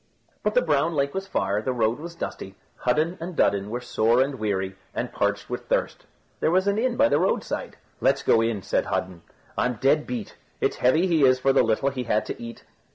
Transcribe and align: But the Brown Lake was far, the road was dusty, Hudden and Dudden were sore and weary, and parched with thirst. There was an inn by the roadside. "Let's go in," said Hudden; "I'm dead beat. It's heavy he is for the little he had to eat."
But 0.41 0.55
the 0.55 0.63
Brown 0.63 0.95
Lake 0.95 1.13
was 1.13 1.27
far, 1.27 1.61
the 1.61 1.73
road 1.73 1.99
was 1.99 2.15
dusty, 2.15 2.55
Hudden 2.77 3.19
and 3.21 3.35
Dudden 3.35 3.69
were 3.69 3.81
sore 3.81 4.19
and 4.19 4.39
weary, 4.39 4.75
and 4.95 5.13
parched 5.13 5.47
with 5.47 5.67
thirst. 5.67 6.07
There 6.39 6.49
was 6.49 6.65
an 6.65 6.79
inn 6.79 6.97
by 6.97 7.07
the 7.07 7.19
roadside. 7.19 7.77
"Let's 7.99 8.23
go 8.23 8.41
in," 8.41 8.63
said 8.63 8.85
Hudden; 8.85 9.21
"I'm 9.55 9.75
dead 9.75 10.07
beat. 10.07 10.37
It's 10.59 10.77
heavy 10.77 11.05
he 11.05 11.23
is 11.23 11.37
for 11.39 11.53
the 11.53 11.61
little 11.61 11.91
he 11.91 12.05
had 12.05 12.25
to 12.25 12.41
eat." 12.41 12.63